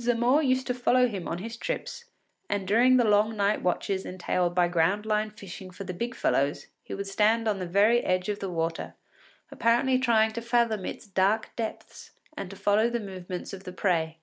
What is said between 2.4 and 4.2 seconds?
and during the long night watches